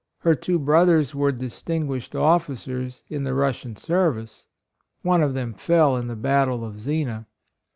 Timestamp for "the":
3.23-3.35, 6.07-6.15